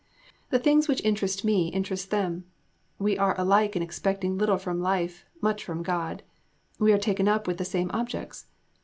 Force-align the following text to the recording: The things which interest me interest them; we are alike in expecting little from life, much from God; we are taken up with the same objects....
The 0.49 0.57
things 0.57 0.87
which 0.87 1.05
interest 1.05 1.45
me 1.45 1.67
interest 1.67 2.09
them; 2.09 2.45
we 2.97 3.19
are 3.19 3.39
alike 3.39 3.75
in 3.75 3.83
expecting 3.83 4.35
little 4.35 4.57
from 4.57 4.79
life, 4.81 5.27
much 5.41 5.63
from 5.63 5.83
God; 5.83 6.23
we 6.79 6.91
are 6.91 6.97
taken 6.97 7.27
up 7.27 7.45
with 7.45 7.59
the 7.59 7.65
same 7.65 7.91
objects.... 7.93 8.47